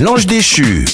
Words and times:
L'ange 0.00 0.24
déchu. 0.24 0.86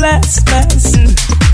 blast, 0.00 0.46
blast. 0.46 0.94
Mm. 0.96 1.49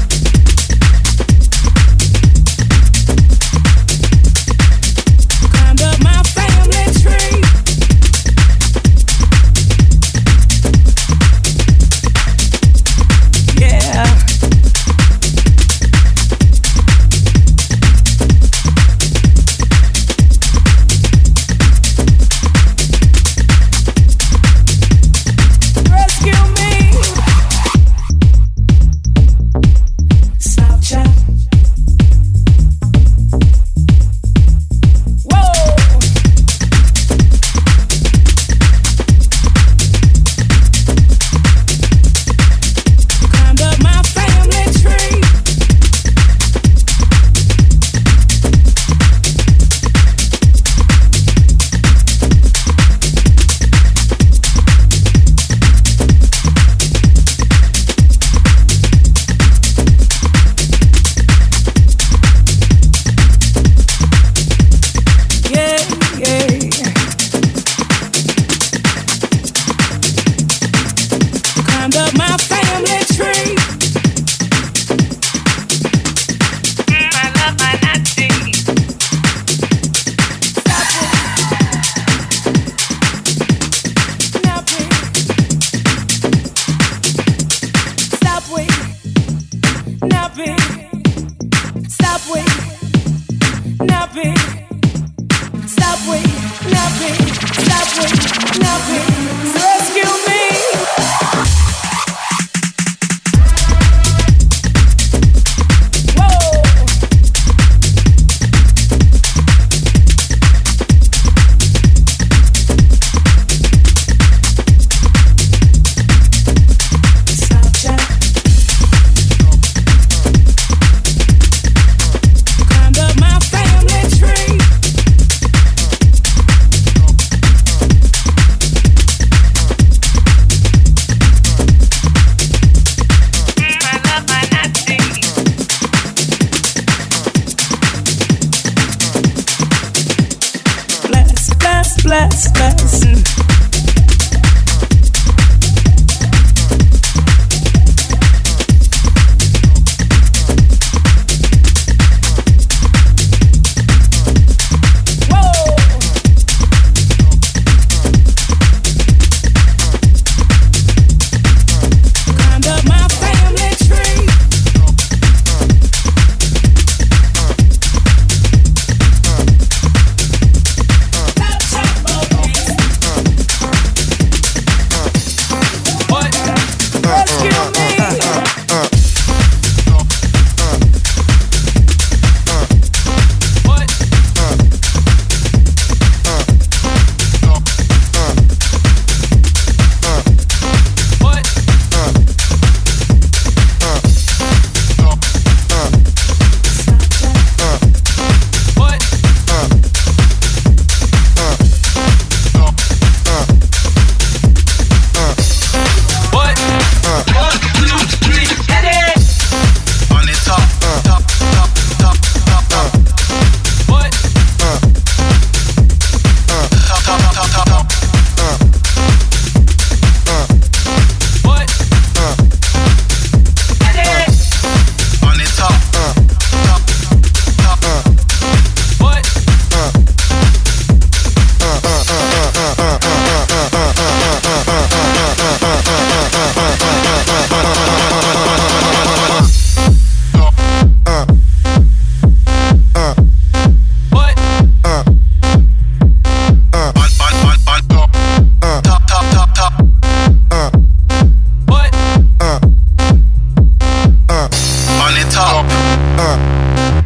Uh. 255.49 257.03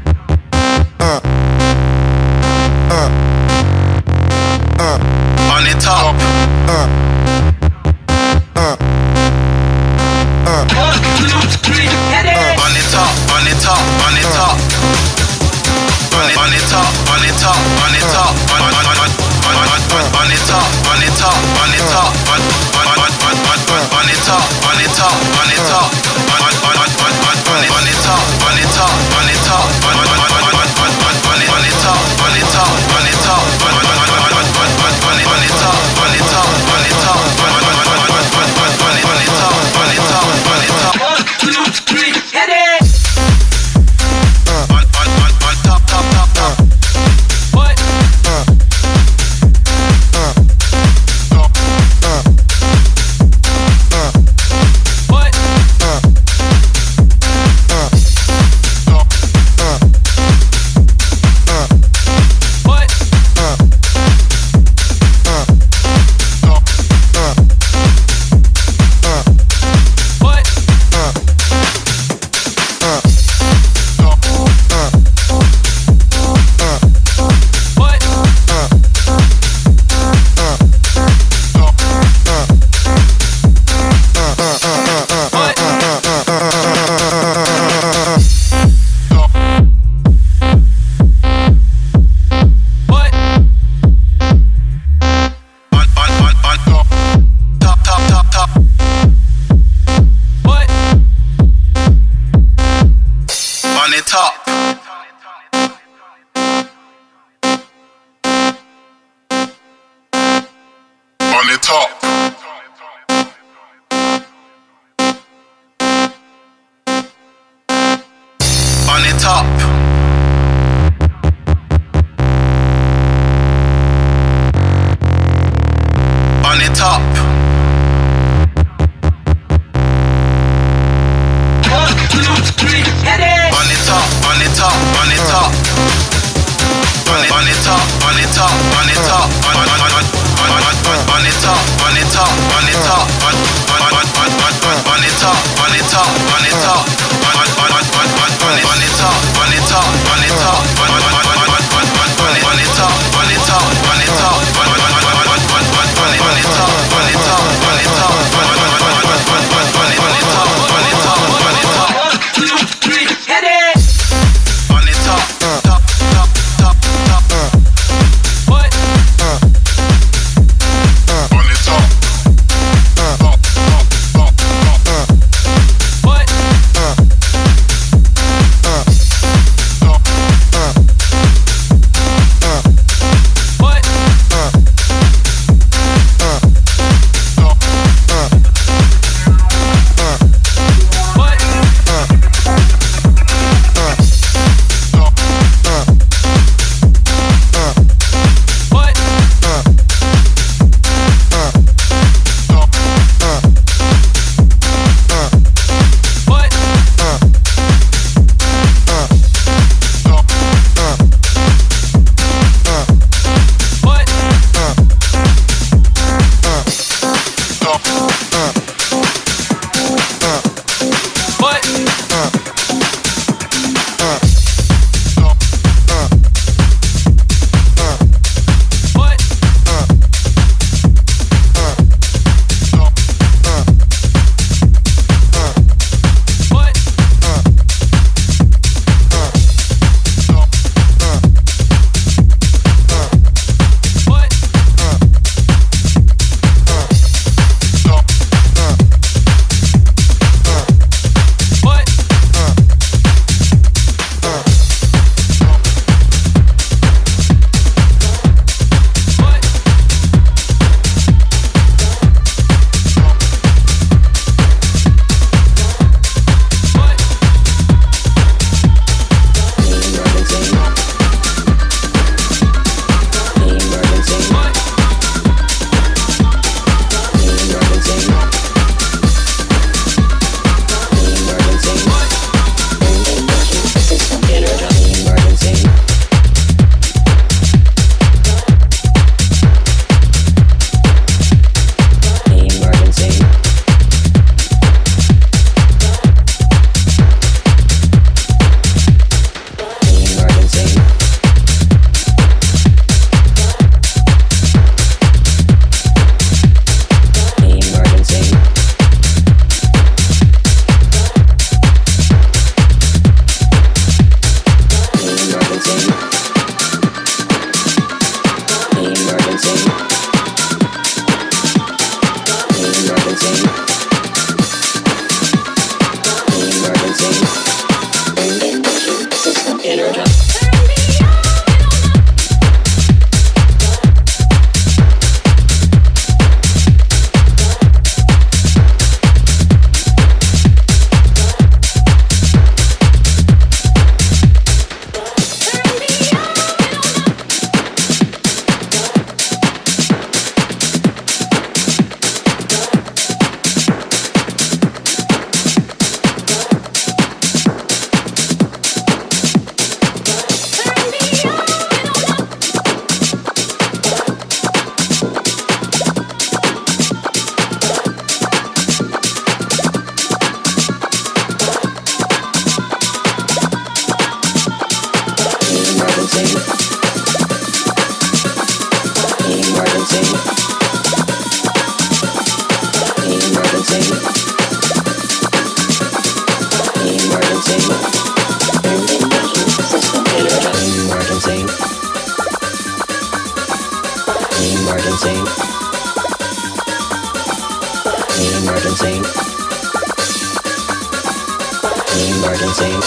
Emergency. 402.00 402.80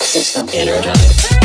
System 0.00 0.48
energized. 0.52 1.39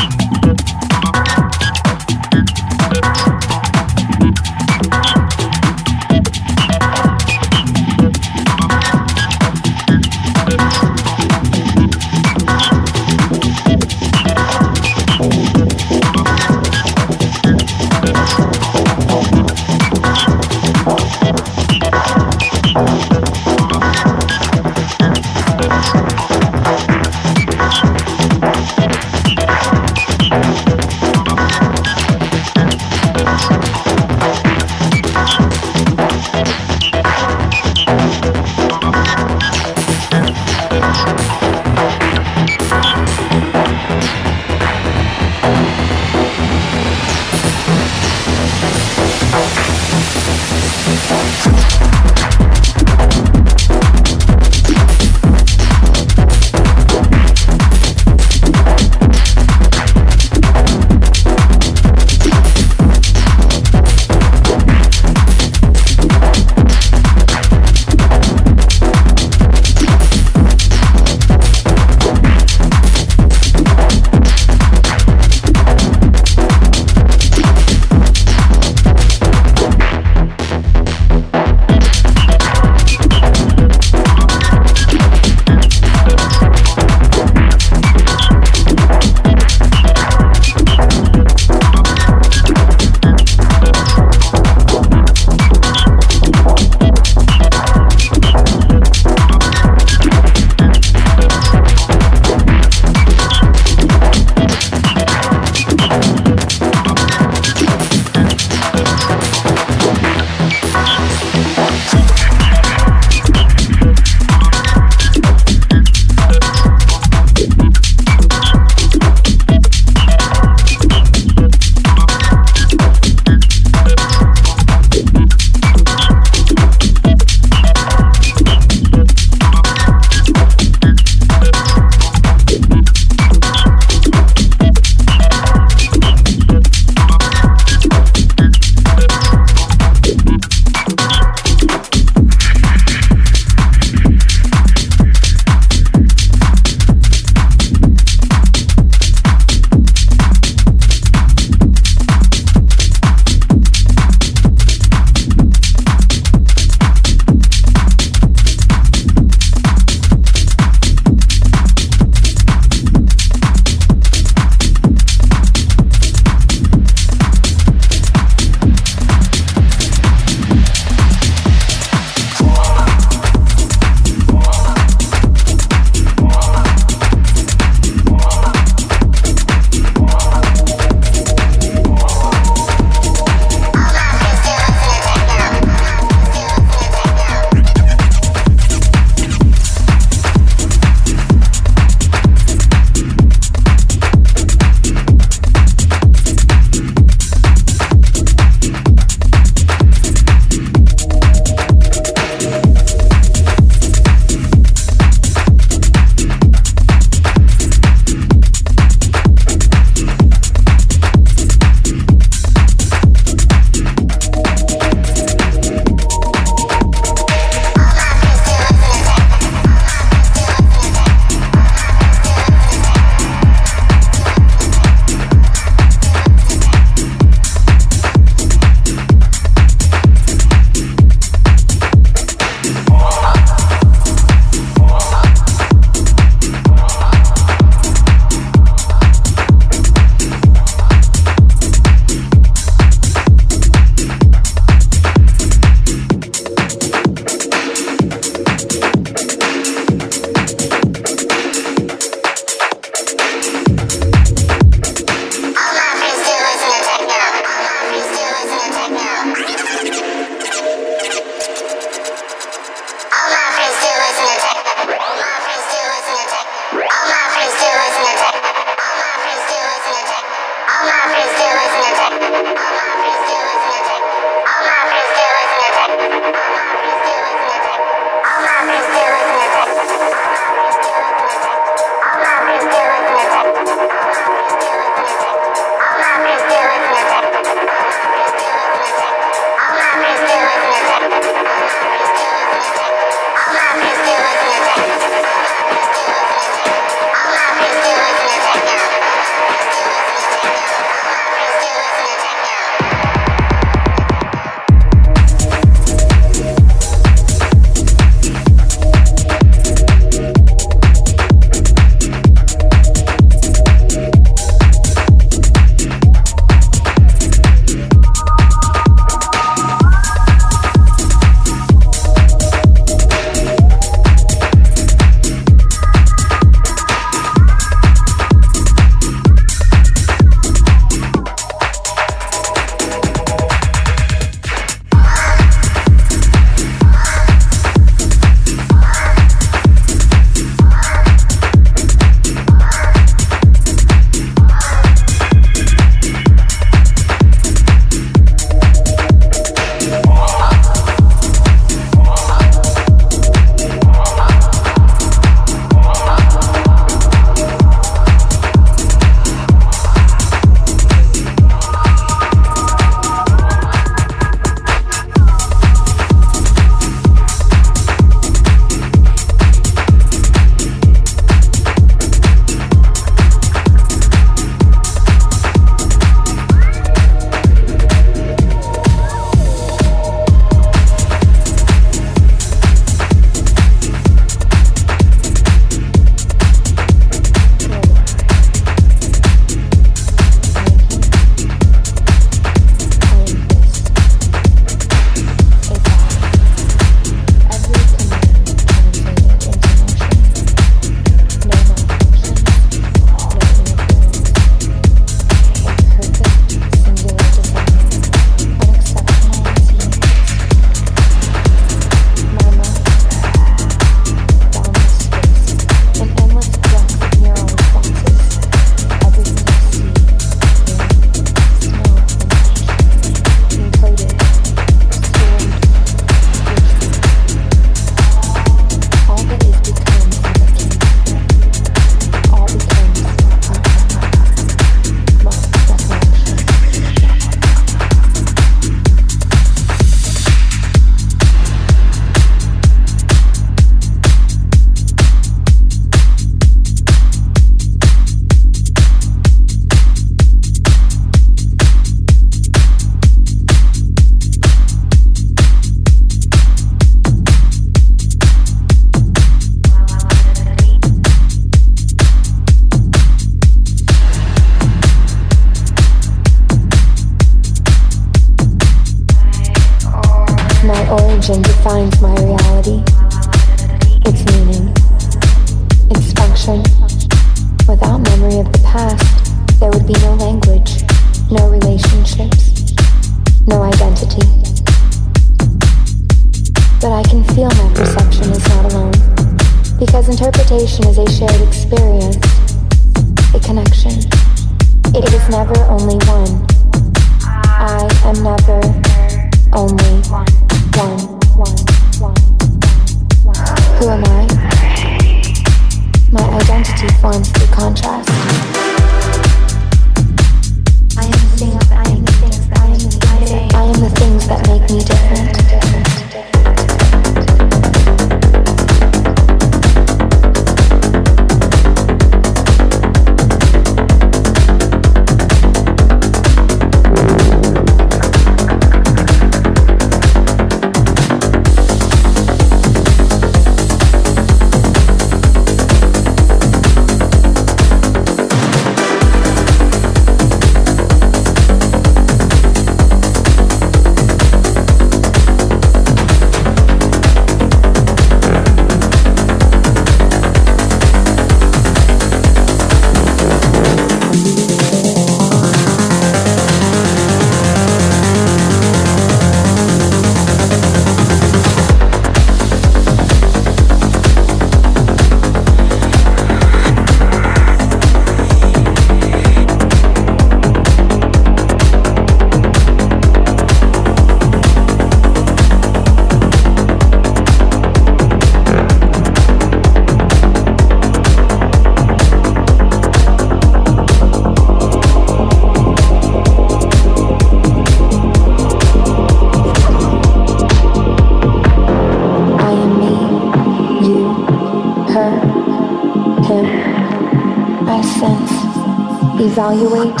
Evaluate, 599.34 600.00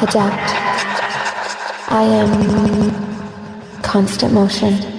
adapt. 0.00 0.48
I 1.90 2.04
am 2.04 3.82
constant 3.82 4.32
motion. 4.32 4.91